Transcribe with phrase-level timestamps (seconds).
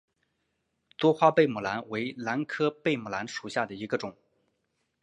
[0.97, 4.17] 多花贝母兰为兰科贝母兰属下的一个种。